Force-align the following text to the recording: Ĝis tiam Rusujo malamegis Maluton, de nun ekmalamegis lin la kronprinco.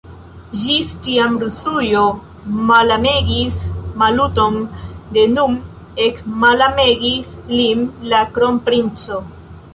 Ĝis 0.59 0.93
tiam 1.07 1.33
Rusujo 1.41 2.01
malamegis 2.71 3.59
Maluton, 4.03 4.57
de 5.19 5.27
nun 5.37 5.55
ekmalamegis 6.09 7.37
lin 7.61 7.87
la 8.15 8.27
kronprinco. 8.39 9.23